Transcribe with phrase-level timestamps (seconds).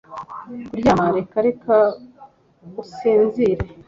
[0.69, 1.75] Kuryama reka reka
[2.81, 3.63] usinzire